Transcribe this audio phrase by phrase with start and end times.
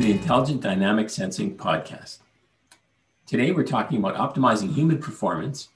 [0.00, 2.20] to the Intelligent Dynamic Sensing podcast.
[3.26, 5.68] Today we're talking about optimizing human performance,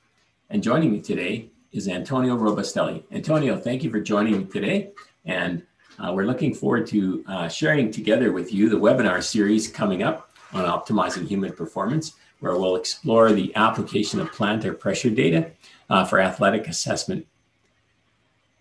[0.48, 3.02] and joining me today is Antonio Robustelli.
[3.12, 4.92] Antonio, thank you for joining me today,
[5.26, 5.62] and
[5.98, 10.30] uh, we're looking forward to uh, sharing together with you the webinar series coming up
[10.54, 15.50] on optimizing human performance, where we'll explore the application of plantar pressure data
[15.90, 17.26] uh, for athletic assessment.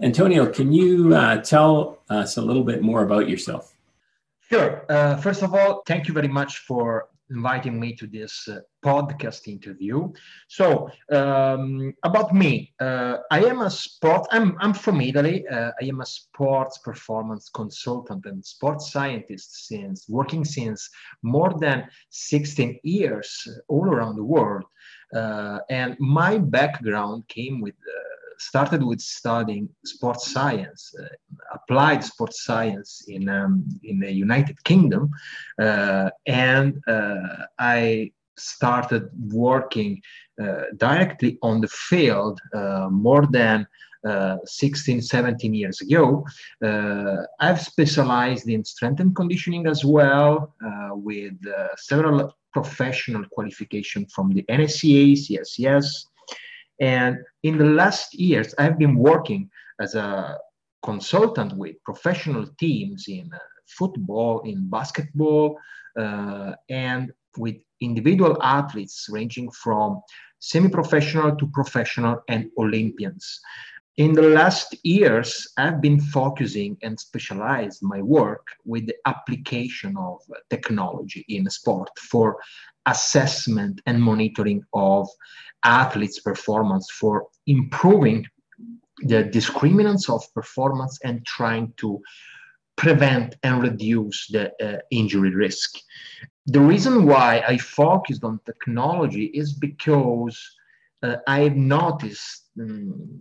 [0.02, 3.73] Antonio, can you uh, tell us a little bit more about yourself?
[4.50, 4.86] Sure.
[4.90, 9.48] Uh, first of all, thank you very much for inviting me to this uh, podcast
[9.48, 10.12] interview.
[10.48, 14.28] So, um, about me, uh, I am a sport.
[14.32, 15.46] I'm I'm from Italy.
[15.48, 20.90] Uh, I am a sports performance consultant and sports scientist since working since
[21.24, 24.64] more than 16 years all around the world.
[25.16, 28.03] Uh, and my background came with uh,
[28.44, 31.08] started with studying sports science, uh,
[31.54, 35.10] applied sports science in um, in the United Kingdom,
[35.62, 40.02] uh, and uh, I started working
[40.42, 43.68] uh, directly on the field uh, more than
[44.08, 46.26] uh, 16, 17 years ago.
[47.40, 50.54] I've specialized in strength and conditioning as well,
[50.96, 51.38] with
[51.78, 56.06] several professional qualification from the NSCA, CSCS,
[56.80, 60.38] and in the last years, I've been working as a
[60.84, 65.58] consultant with professional teams in uh, football, in basketball,
[65.98, 70.02] uh, and with individual athletes ranging from
[70.40, 73.40] semi professional to professional and Olympians.
[73.98, 80.20] In the last years, I've been focusing and specialized my work with the application of
[80.50, 82.38] technology in sport for
[82.86, 85.08] assessment and monitoring of
[85.64, 88.26] athletes' performance, for improving
[89.00, 92.02] the discriminants of performance and trying to
[92.76, 95.78] prevent and reduce the uh, injury risk.
[96.48, 100.38] The reason why I focused on technology is because
[101.02, 103.20] uh, I've noticed um,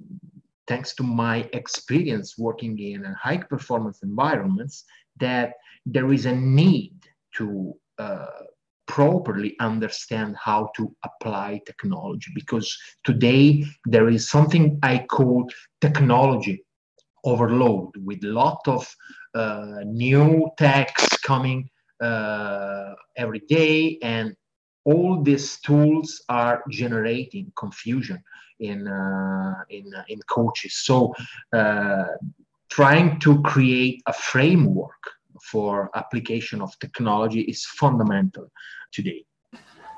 [0.67, 4.85] thanks to my experience working in high performance environments,
[5.19, 6.95] that there is a need
[7.37, 8.27] to uh,
[8.87, 15.49] properly understand how to apply technology because today there is something I call
[15.81, 16.65] technology
[17.25, 18.89] overload with a lot of
[19.35, 21.69] uh, new techs coming
[22.03, 24.35] uh, every day and
[24.85, 28.23] all these tools are generating confusion
[28.59, 30.75] in uh, in in coaches.
[30.85, 31.15] So
[31.53, 32.05] uh,
[32.71, 35.03] trying to create a framework
[35.51, 38.51] for application of technology is fundamental
[38.93, 39.25] today.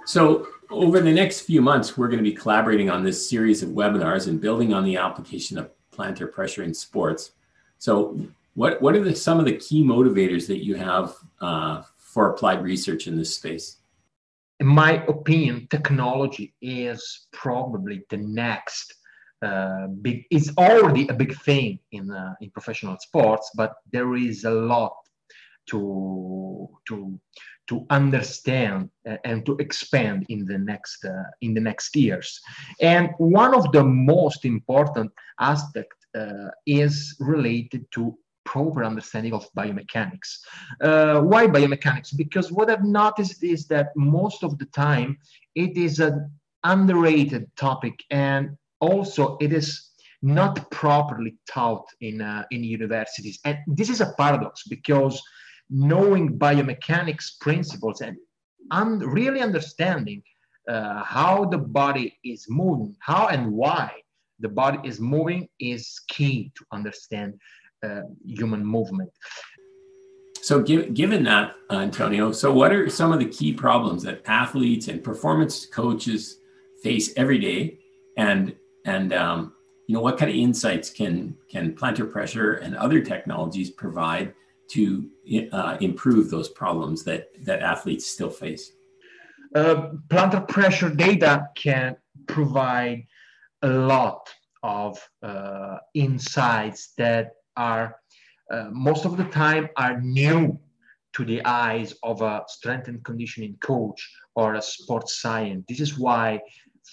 [0.06, 3.70] So over the next few months, we're going to be collaborating on this series of
[3.70, 7.32] webinars and building on the application of plantar pressure in sports.
[7.78, 8.18] So
[8.54, 12.62] what, what are the, some of the key motivators that you have uh, for applied
[12.62, 13.78] research in this space?
[14.60, 18.94] in my opinion, technology is probably the next
[19.42, 20.24] uh, big.
[20.30, 24.94] It's already a big thing in uh, in professional sports, but there is a lot
[25.66, 27.18] to to
[27.66, 28.90] to understand
[29.24, 32.40] and to expand in the next uh, in the next years.
[32.80, 35.10] And one of the most important
[35.40, 40.38] aspect uh, is related to proper understanding of biomechanics.
[40.80, 42.16] Uh, why biomechanics?
[42.16, 45.18] Because what I've noticed is that most of the time
[45.54, 46.30] it is an
[46.62, 49.90] underrated topic and also it is
[50.22, 53.38] not properly taught in, uh, in universities.
[53.44, 55.20] And this is a paradox because
[55.74, 58.16] knowing biomechanics principles and
[58.70, 60.22] un- really understanding
[60.68, 63.90] uh, how the body is moving, how and why
[64.38, 67.34] the body is moving is key to understand
[67.84, 69.10] uh, human movement.
[70.42, 74.22] So, give, given that, uh, Antonio, so what are some of the key problems that
[74.26, 76.38] athletes and performance coaches
[76.82, 77.78] face every day,
[78.16, 78.54] and
[78.84, 79.54] and um,
[79.88, 84.34] you know what kind of insights can can plantar pressure and other technologies provide
[84.68, 85.08] to
[85.52, 88.72] uh, improve those problems that that athletes still face?
[89.54, 91.96] Uh, plantar pressure data can
[92.26, 93.06] provide
[93.62, 94.32] a lot
[94.62, 97.96] of uh, insights that are
[98.50, 100.58] uh, most of the time are new
[101.14, 105.64] to the eyes of a strength and conditioning coach or a sports science.
[105.68, 106.40] This is why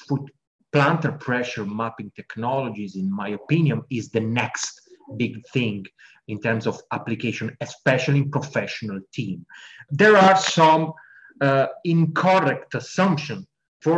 [0.08, 0.30] foot
[0.74, 4.82] plantar pressure mapping technologies, in my opinion, is the next
[5.18, 5.86] big thing
[6.32, 9.46] in terms of application, especially in professional team.
[9.90, 10.94] There are some
[11.42, 13.46] uh, incorrect assumptions
[13.82, 13.98] for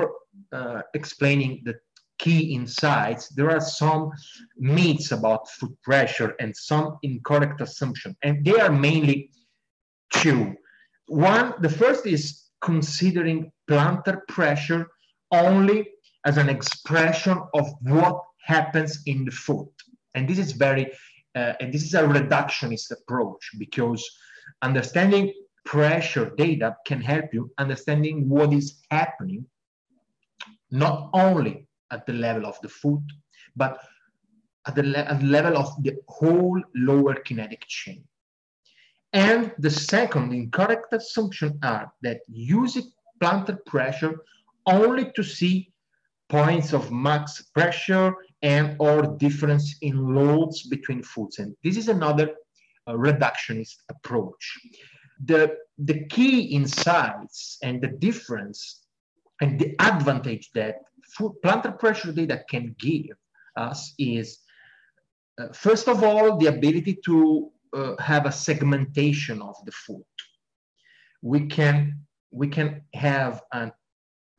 [0.52, 1.76] uh, explaining the
[2.24, 4.12] key insights, there are some
[4.58, 8.16] myths about foot pressure and some incorrect assumptions.
[8.24, 9.30] And they are mainly
[10.14, 10.56] two.
[11.08, 12.24] one, the first is
[12.62, 14.88] considering plantar pressure
[15.32, 15.90] only
[16.26, 19.68] as an expression of what happens in the foot.
[20.16, 20.92] And this is very,
[21.36, 24.04] uh, and this is a reductionist approach because
[24.62, 25.34] understanding
[25.66, 29.46] pressure data can help you understanding what is happening,
[30.72, 33.02] not only at the level of the foot,
[33.56, 33.80] but
[34.68, 38.04] at the, le- at the level of the whole lower kinetic chain.
[39.14, 42.92] And the second incorrect assumption are that using
[43.22, 44.24] plantar pressure
[44.66, 45.72] only to see
[46.30, 51.40] points of max pressure and or difference in loads between foods.
[51.40, 52.36] And this is another
[52.86, 54.60] uh, reductionist approach.
[55.26, 58.84] The, the key insights and the difference
[59.42, 60.82] and the advantage that
[61.18, 63.16] food plantar pressure data can give
[63.56, 64.40] us is,
[65.40, 70.04] uh, first of all, the ability to uh, have a segmentation of the food.
[71.22, 72.02] We can
[72.32, 73.72] we can have an,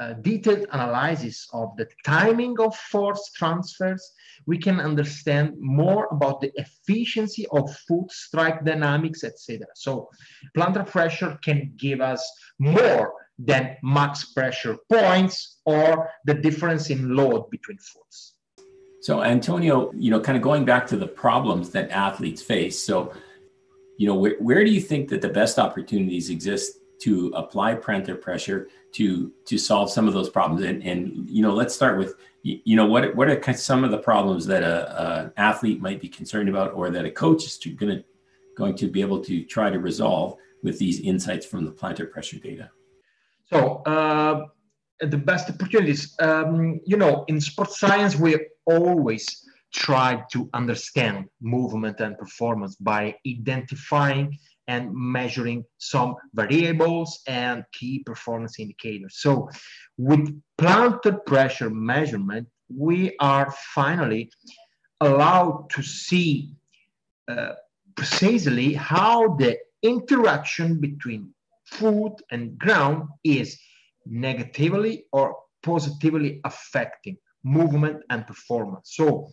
[0.00, 4.12] Uh, detailed analysis of the timing of force transfers.
[4.44, 9.68] We can understand more about the efficiency of foot strike dynamics, etc.
[9.76, 10.10] So
[10.56, 17.48] plantar pressure can give us more than max pressure points or the difference in load
[17.50, 18.34] between foots.
[19.00, 22.82] So Antonio, you know, kind of going back to the problems that athletes face.
[22.82, 23.12] So,
[23.96, 28.20] you know, where, where do you think that the best opportunities exist to apply plantar
[28.20, 30.62] pressure to to solve some of those problems?
[30.64, 33.98] And, and you know, let's start with, you know, what what are some of the
[33.98, 37.96] problems that a, a athlete might be concerned about, or that a coach is going
[37.96, 38.04] to
[38.56, 42.38] going to be able to try to resolve with these insights from the plantar pressure
[42.38, 42.70] data?
[43.44, 43.58] So.
[43.94, 44.46] Uh
[45.00, 46.14] the best opportunities.
[46.20, 49.26] Um, you know, in sports science, we always
[49.72, 58.58] try to understand movement and performance by identifying and measuring some variables and key performance
[58.58, 59.16] indicators.
[59.18, 59.48] So,
[59.98, 64.30] with plantar pressure measurement, we are finally
[65.00, 66.54] allowed to see
[67.28, 67.52] uh,
[67.96, 71.34] precisely how the interaction between
[71.66, 73.58] food and ground is
[74.06, 78.92] negatively or positively affecting movement and performance.
[78.94, 79.28] So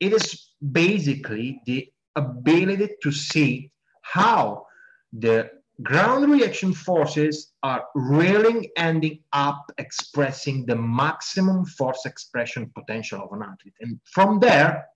[0.00, 3.70] it is basically the ability to see
[4.02, 4.66] how
[5.12, 5.50] the
[5.82, 13.42] ground reaction forces are really ending up expressing the maximum force expression potential of an
[13.42, 13.74] athlete.
[13.80, 14.86] And from there,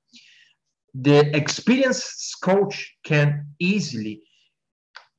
[0.94, 4.22] the experienced coach can easily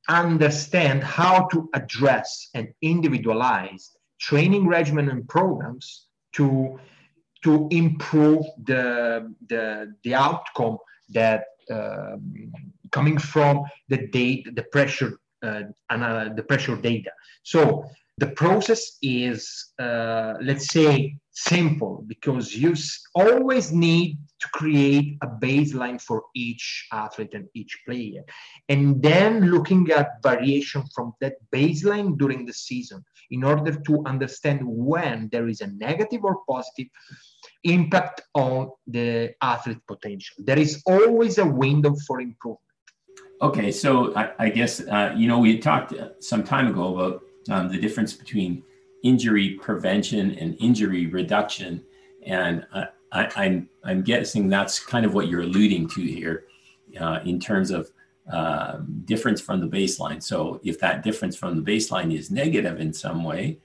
[0.08, 3.90] understand how to address and individualize
[4.20, 6.78] training regimen and programs to
[7.42, 10.78] to improve the the, the outcome
[11.10, 12.16] that uh,
[12.94, 13.54] coming from
[13.88, 15.12] the data the pressure
[15.44, 17.10] uh, uh, the pressure data.
[17.42, 17.84] So
[18.16, 22.72] the process is uh, let's say simple because you
[23.14, 28.22] always need to create a baseline for each athlete and each player
[28.68, 34.60] and then looking at variation from that baseline during the season in order to understand
[34.64, 36.86] when there is a negative or positive
[37.64, 40.36] impact on the athlete potential.
[40.38, 42.73] There is always a window for improvement
[43.44, 47.22] okay so i, I guess uh, you know we had talked some time ago about
[47.50, 48.62] um, the difference between
[49.04, 51.84] injury prevention and injury reduction.
[52.26, 56.46] And I, am I'm, I'm guessing that's kind of what you're alluding to here
[56.98, 57.90] uh, in terms of
[58.32, 60.22] uh, difference from the baseline.
[60.22, 63.58] So if that difference from the baseline is negative in some way,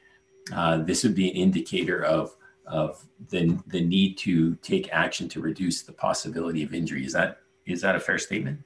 [0.54, 5.42] uh, this would be an indicator of of the the need to take action to
[5.42, 7.06] reduce the possibility of injury.
[7.06, 8.60] Is that is that a fair statement?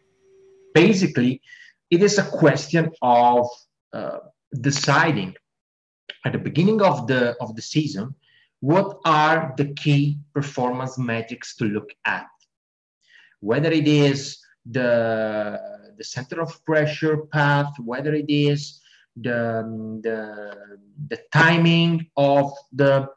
[0.74, 1.42] Basically,
[1.90, 3.48] it is a question of
[3.94, 4.20] uh,
[4.62, 5.36] deciding
[6.26, 8.16] at the beginning of the of the season
[8.60, 12.28] what are the key performance metrics to look at?
[13.42, 15.60] Whether it is the
[15.98, 18.80] the center of pressure path whether it is
[19.18, 19.64] the
[20.02, 20.56] the,
[21.10, 23.08] the timing of the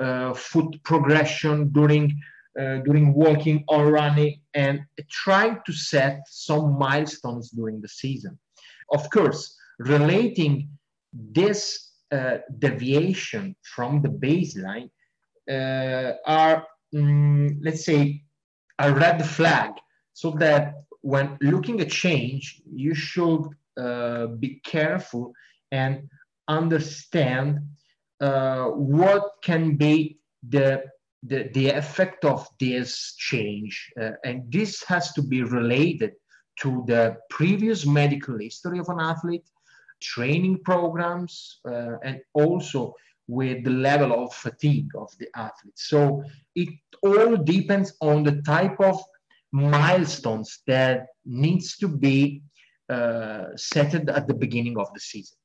[0.00, 2.20] uh, foot progression during
[2.58, 4.80] uh, during walking or running and
[5.10, 8.38] trying to set some milestones during the season.
[8.90, 10.68] Of course relating
[11.12, 14.90] this uh, deviation from the baseline
[15.50, 18.22] uh, are, mm, let's say,
[18.78, 19.70] a red flag,
[20.12, 23.44] so that when looking at change, you should
[23.78, 25.32] uh, be careful
[25.72, 26.08] and
[26.48, 27.60] understand
[28.20, 30.82] uh, what can be the
[31.22, 33.92] the, the effect of this change.
[34.00, 36.12] Uh, and this has to be related
[36.60, 39.48] to the previous medical history of an athlete,
[40.00, 42.94] training programs uh, and also
[43.28, 45.78] with the level of fatigue of the athlete.
[45.78, 46.24] So
[46.54, 46.68] it
[47.02, 49.00] all depends on the type of
[49.52, 52.42] milestones that needs to be
[52.88, 55.38] uh, set at the beginning of the season.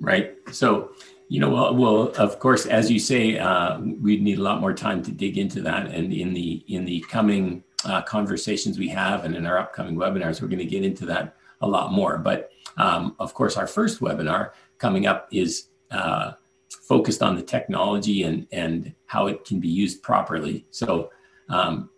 [0.00, 0.36] Right.
[0.52, 0.92] So,
[1.28, 4.72] you know, well, well of course, as you say, uh, we need a lot more
[4.72, 9.24] time to dig into that, and in the in the coming uh, conversations we have,
[9.24, 12.18] and in our upcoming webinars, we're going to get into that a lot more.
[12.18, 16.32] But um, of course, our first webinar coming up is uh,
[16.68, 20.66] focused on the technology and and how it can be used properly.
[20.70, 21.10] So.
[21.48, 21.90] Um,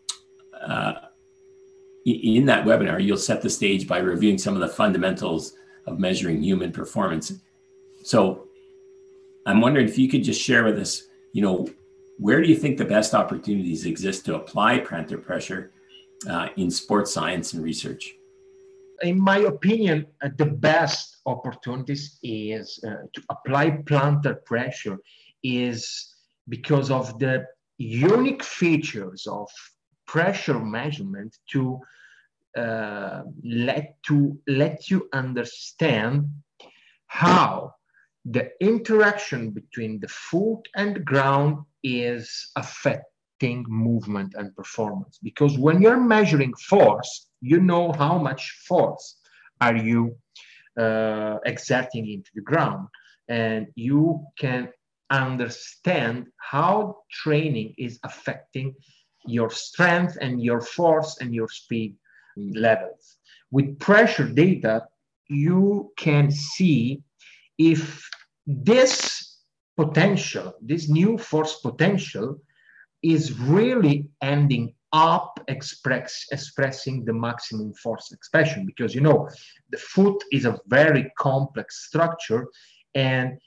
[0.61, 0.95] uh,
[2.07, 5.55] in that webinar, you'll set the stage by reviewing some of the fundamentals
[5.87, 7.33] of measuring human performance.
[8.07, 8.47] So
[9.47, 11.69] I'm wondering if you could just share with us, you know,
[12.19, 15.73] where do you think the best opportunities exist to apply plantar pressure
[16.31, 18.15] uh, in sports science and research?
[19.03, 24.99] In my opinion, uh, the best opportunities is uh, to apply plantar pressure
[25.43, 26.15] is
[26.49, 27.45] because of the
[27.79, 29.49] unique features of
[30.07, 31.81] pressure measurement to
[32.57, 36.29] uh, let to let you understand
[37.09, 37.73] how
[38.31, 46.01] the interaction between the foot and ground is affecting movement and performance because when you're
[46.01, 49.19] measuring force you know how much force
[49.61, 50.17] are you
[50.79, 52.89] uh, exerting into the ground
[53.29, 54.69] and you can
[55.11, 58.75] understand how training is affecting
[59.27, 61.95] your strength and your force and your speed
[62.37, 63.17] levels.
[63.51, 64.87] With pressure data,
[65.29, 67.03] you can see
[67.59, 68.09] if
[68.47, 69.39] this
[69.77, 72.41] potential, this new force potential,
[73.03, 79.29] is really ending up express, expressing the maximum force expression because you know
[79.71, 82.47] the foot is a very complex structure
[82.95, 83.39] and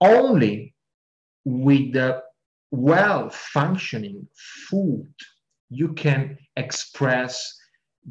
[0.00, 0.74] only
[1.44, 2.22] with the
[2.70, 4.26] well functioning
[4.68, 5.14] foot
[5.70, 7.58] you can express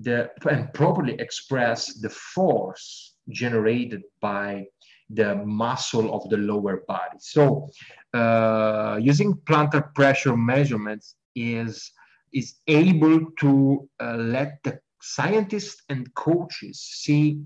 [0.02, 4.66] the and properly express the force generated by
[5.10, 7.18] the muscle of the lower body.
[7.20, 7.70] So
[8.14, 11.92] uh, using plantar pressure measurements is
[12.34, 17.40] is able to uh, let the scientists and coaches see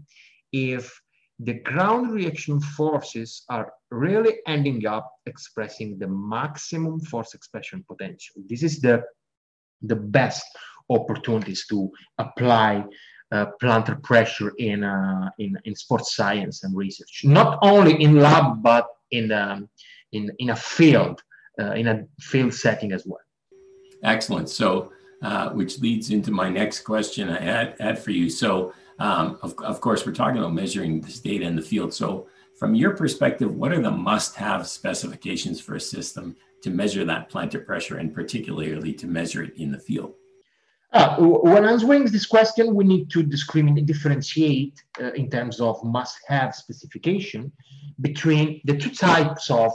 [0.52, 1.00] if
[1.40, 8.36] the ground reaction forces are really ending up expressing the maximum force expression potential.
[8.48, 9.04] This is the,
[9.82, 10.44] the best
[10.90, 11.90] opportunities to
[12.20, 12.86] apply
[13.32, 18.88] plantar pressure in, uh, in, in sports science and research, not only in lab, but
[19.12, 19.70] in, um,
[20.12, 21.24] in, in a field,
[21.60, 23.22] uh, in a field setting as well.
[24.04, 24.50] Excellent.
[24.50, 28.30] So, uh, which leads into my next question I had, had for you.
[28.30, 31.94] So, um, of, of course, we're talking about measuring this data in the field.
[31.94, 37.06] So, from your perspective, what are the must have specifications for a system to measure
[37.06, 40.14] that plantar pressure and particularly to measure it in the field?
[40.94, 46.54] Uh, when answering this question, we need to discriminate, differentiate uh, in terms of must-have
[46.54, 47.52] specification
[48.02, 49.72] between the two types of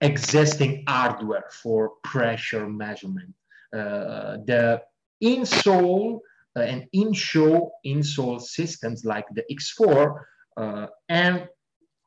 [0.00, 3.34] existing hardware for pressure measurement.
[3.74, 4.80] Uh, the
[5.22, 6.20] insole
[6.56, 10.20] uh, and in-shoe insole systems like the X4
[10.56, 11.46] uh, and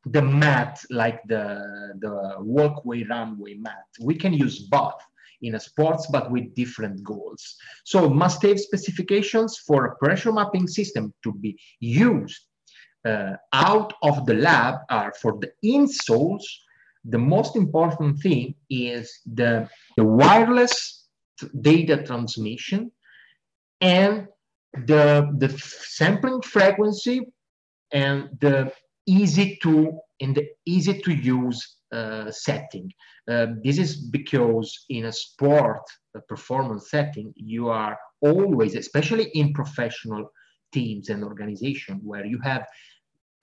[0.06, 3.86] the mat like the, the walkway runway mat.
[4.00, 5.02] We can use both
[5.42, 7.56] in a sports, but with different goals.
[7.86, 12.42] So must have specifications for a pressure mapping system to be used
[13.06, 16.44] uh, out of the lab are for the insoles.
[17.06, 21.08] The most important thing is the, the wireless
[21.62, 22.92] data transmission
[23.80, 24.28] and
[24.74, 27.22] the, the sampling frequency
[27.92, 28.72] and the
[29.08, 31.78] easy to and the easy to use
[32.32, 32.92] setting.
[33.30, 35.82] Uh, this is because in a sport
[36.16, 40.32] a performance setting, you are always, especially in professional
[40.74, 42.66] teams and organization, where you have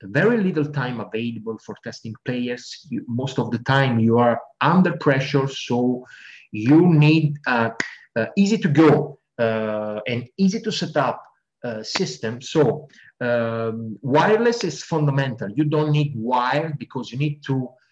[0.02, 2.86] very little time available for testing players.
[2.90, 6.04] You, most of the time, you are under pressure, so
[6.52, 7.70] you need uh,
[8.16, 11.22] uh easy to go uh, and easy to set up
[11.64, 12.40] uh, system.
[12.40, 12.88] So
[13.20, 15.50] um, wireless is fundamental.
[15.50, 17.85] You don't need wire because you need to uh,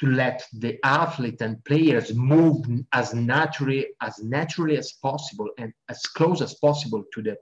[0.00, 6.00] to let the athlete and players move as naturally as naturally as possible and as
[6.02, 7.36] close as possible to the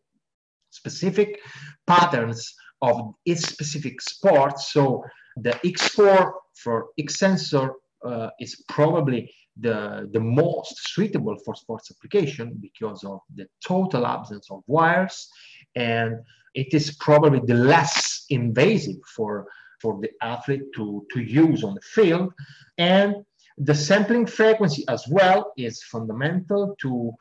[0.70, 1.40] specific
[1.86, 4.58] patterns of its specific sport.
[4.58, 5.04] So
[5.36, 6.32] the X4
[6.62, 7.70] for XSENSOR
[8.04, 14.50] uh, is probably the, the most suitable for sports application because of the total absence
[14.50, 15.28] of wires
[15.74, 16.16] and
[16.54, 19.46] it is probably the less invasive for,
[19.80, 22.32] for the athlete to, to use on the field.
[22.78, 23.16] And
[23.58, 27.12] the sampling frequency as well is fundamental to,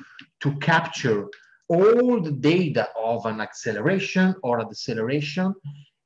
[0.42, 1.28] to capture
[1.68, 5.54] all the data of an acceleration or a deceleration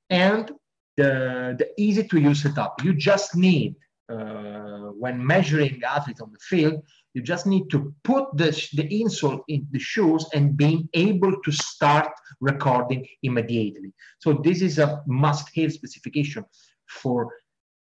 [0.10, 0.52] and
[0.98, 2.84] the, the easy to use setup.
[2.84, 3.76] You just need,
[4.10, 9.42] uh, when measuring athletes on the field, you just need to put the, the insole
[9.48, 13.92] in the shoes and being able to start recording immediately.
[14.20, 16.46] So this is a must-have specification
[16.88, 17.30] for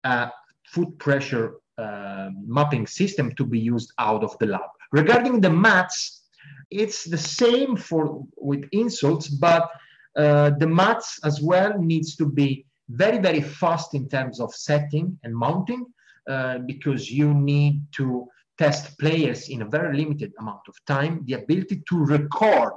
[0.04, 0.32] a
[0.68, 4.70] foot pressure uh, mapping system to be used out of the lab.
[4.92, 6.24] Regarding the mats,
[6.72, 9.70] it's the same for with insoles, but
[10.18, 15.18] uh, the mats as well needs to be very, very fast in terms of setting
[15.24, 15.86] and mounting
[16.30, 21.34] uh, because you need to test players in a very limited amount of time, the
[21.34, 22.74] ability to record,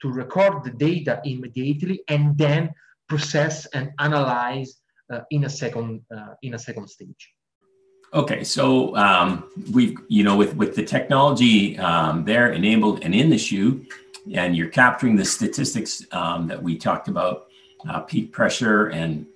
[0.00, 2.70] to record the data immediately and then
[3.08, 4.80] process and analyze
[5.12, 7.32] uh, in a second uh, in a second stage.
[8.12, 13.28] Okay, so um, we've you know with with the technology um, there enabled and in
[13.28, 13.84] the shoe,
[14.32, 17.48] and you're capturing the statistics um, that we talked about,
[17.88, 19.26] uh, peak pressure and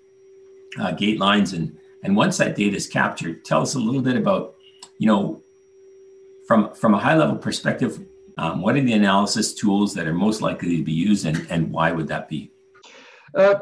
[0.79, 4.17] uh, gait lines, and and once that data is captured, tell us a little bit
[4.17, 4.55] about
[4.99, 5.43] you know
[6.49, 8.01] from from a high level perspective,
[8.39, 11.71] um, what are the analysis tools that are most likely to be used, and and
[11.71, 12.51] why would that be?
[13.35, 13.57] Uh,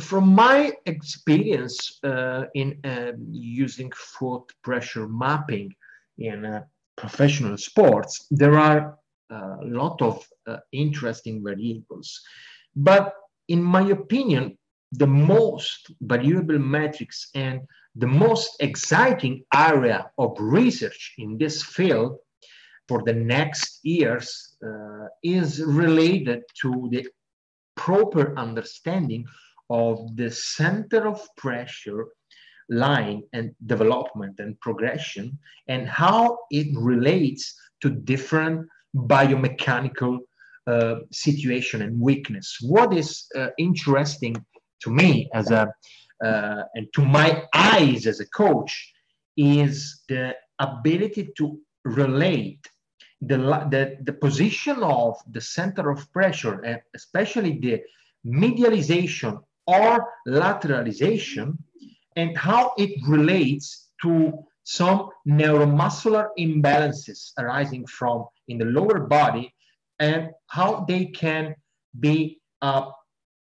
[0.00, 5.70] from my experience uh, in uh, using foot pressure mapping
[6.16, 6.62] in uh,
[6.96, 8.96] professional sports, there are
[9.30, 12.20] uh, a lot of uh, interesting variables.
[12.74, 13.12] But
[13.48, 14.57] in my opinion,
[14.92, 17.60] the most valuable metrics and
[17.94, 22.18] the most exciting area of research in this field
[22.86, 27.06] for the next years uh, is related to the
[27.76, 29.24] proper understanding
[29.70, 32.06] of the center of pressure
[32.70, 40.18] line and development and progression and how it relates to different biomechanical
[40.66, 42.58] uh, situation and weakness.
[42.60, 44.36] What is uh, interesting
[44.82, 45.72] to me as a
[46.24, 48.92] uh, and to my eyes as a coach
[49.36, 52.60] is the ability to relate
[53.20, 57.80] the, the, the position of the center of pressure and especially the
[58.26, 61.56] medialization or lateralization
[62.16, 64.32] and how it relates to
[64.64, 69.54] some neuromuscular imbalances arising from in the lower body
[69.98, 71.54] and how they can
[72.00, 72.84] be a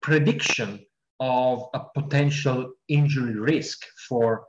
[0.02, 0.80] prediction
[1.20, 3.78] of a potential injury risk
[4.08, 4.44] for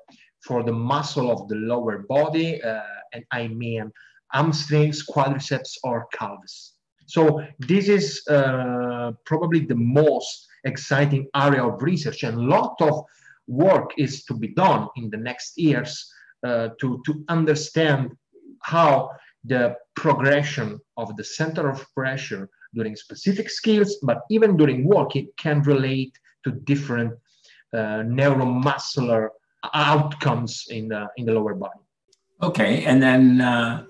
[0.45, 2.81] for the muscle of the lower body uh,
[3.13, 3.91] and i mean
[4.31, 6.75] hamstrings quadriceps or calves.
[7.05, 13.03] So this is uh, probably the most exciting area of research and a lot of
[13.47, 16.11] work is to be done in the next years
[16.45, 18.11] uh, to, to understand
[18.61, 19.09] how
[19.43, 25.61] the progression of the center of pressure during specific skills, but even during it can
[25.63, 27.13] relate to different
[27.73, 29.29] uh, neuromuscular
[29.73, 31.79] outcomes in the, in the lower body.
[32.41, 33.85] Okay, and then uh,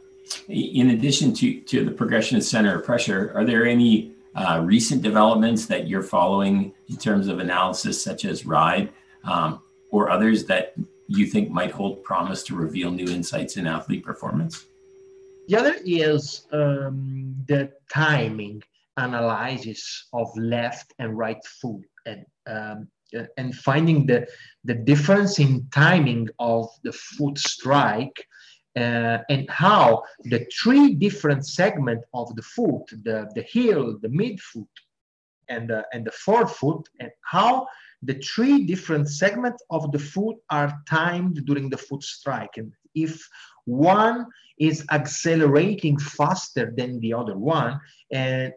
[0.50, 5.02] in addition to, to the progression of center of pressure, are there any uh, recent
[5.02, 8.92] developments that you're following in terms of analysis, such as RIDE,
[9.24, 9.62] um,
[9.92, 10.74] or others that
[11.08, 14.66] you think might hold promise to reveal new insights in athlete performance?
[15.48, 18.64] The other is um, the timing
[18.98, 22.88] analysis of left and right foot and um,
[23.38, 24.28] and finding the
[24.64, 28.26] the difference in timing of the foot strike
[28.76, 34.68] uh, and how the three different segments of the foot, the, the heel, the midfoot,
[35.50, 37.68] and, the, and the forefoot, and how
[38.04, 42.58] the three different segments of the foot are timed during the foot strike.
[42.58, 43.28] And if
[43.66, 44.26] one
[44.58, 47.80] is accelerating faster than the other one,
[48.12, 48.56] and uh,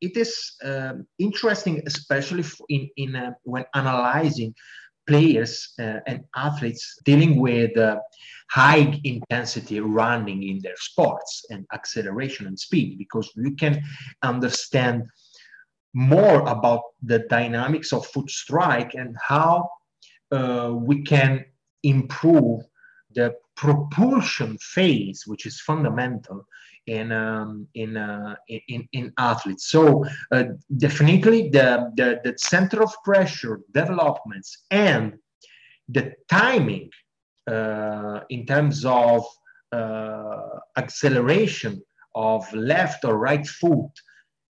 [0.00, 4.54] it is um, interesting, especially in, in uh, when analyzing
[5.06, 7.96] players uh, and athletes dealing with uh,
[8.50, 13.82] high intensity running in their sports and acceleration and speed because you can
[14.22, 15.04] understand
[15.94, 19.68] more about the dynamics of foot strike and how
[20.32, 21.44] uh, we can
[21.82, 22.62] improve
[23.14, 26.44] the propulsion phase, which is fundamental
[26.86, 29.70] in um, in, uh, in in athletes.
[29.70, 30.44] So uh,
[30.76, 35.14] definitely the, the the center of pressure developments and
[35.88, 36.90] the timing
[37.50, 39.24] uh, in terms of
[39.72, 41.82] uh, acceleration
[42.14, 43.90] of left or right foot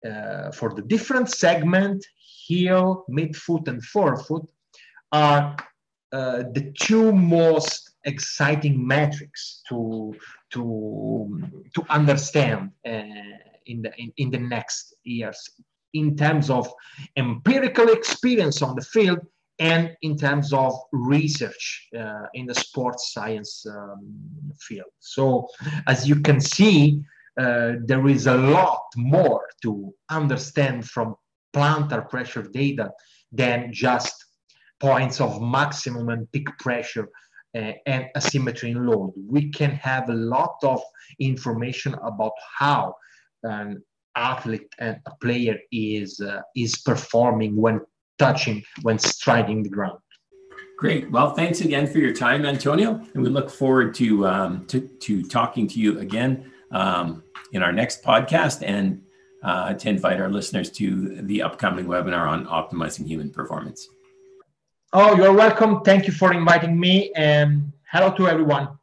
[0.09, 2.05] uh, for the different segment
[2.47, 4.49] heel, midfoot, and forefoot
[5.11, 5.55] are
[6.11, 10.13] uh, the two most exciting metrics to
[10.51, 11.41] to
[11.75, 13.03] to understand uh,
[13.65, 15.49] in the in, in the next years
[15.93, 16.71] in terms of
[17.17, 19.19] empirical experience on the field
[19.59, 23.99] and in terms of research uh, in the sports science um,
[24.59, 24.91] field.
[24.99, 25.47] So,
[25.87, 27.03] as you can see,
[27.39, 31.15] uh, there is a lot more to understand from
[31.53, 32.89] plantar pressure data
[33.31, 34.15] than just
[34.79, 37.07] points of maximum and peak pressure
[37.53, 39.13] and asymmetry in load.
[39.27, 40.81] We can have a lot of
[41.19, 42.95] information about how
[43.43, 43.83] an
[44.15, 47.81] athlete and a player is uh, is performing when
[48.19, 49.99] touching, when striding the ground.
[50.77, 51.11] Great.
[51.11, 55.23] Well, thanks again for your time, Antonio, and we look forward to um, to, to
[55.23, 59.01] talking to you again um, in our next podcast and
[59.43, 63.89] uh, to invite our listeners to the upcoming webinar on optimizing human performance.
[64.93, 65.83] Oh, you're welcome.
[65.83, 68.77] Thank you for inviting me, and hello to everyone.